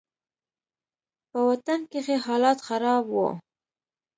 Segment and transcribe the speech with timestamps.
[1.29, 3.29] په وطن کښې حالات خراب وو.